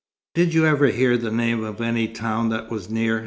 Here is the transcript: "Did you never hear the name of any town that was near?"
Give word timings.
"Did 0.33 0.55
you 0.55 0.63
never 0.63 0.87
hear 0.87 1.15
the 1.15 1.29
name 1.29 1.63
of 1.63 1.79
any 1.79 2.07
town 2.07 2.49
that 2.49 2.71
was 2.71 2.89
near?" 2.89 3.19